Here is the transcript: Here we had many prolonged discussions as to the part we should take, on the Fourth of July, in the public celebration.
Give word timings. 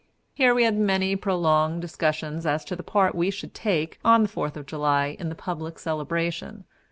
Here 0.33 0.55
we 0.55 0.63
had 0.63 0.75
many 0.79 1.15
prolonged 1.15 1.79
discussions 1.83 2.47
as 2.47 2.65
to 2.65 2.75
the 2.75 2.81
part 2.81 3.13
we 3.13 3.29
should 3.29 3.53
take, 3.53 3.99
on 4.03 4.23
the 4.23 4.29
Fourth 4.29 4.57
of 4.57 4.65
July, 4.65 5.15
in 5.19 5.29
the 5.29 5.35
public 5.35 5.77
celebration. 5.77 6.63